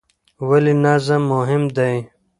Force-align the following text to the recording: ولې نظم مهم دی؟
ولې 0.47 0.73
نظم 0.83 1.21
مهم 1.33 1.63
دی؟ 1.75 1.95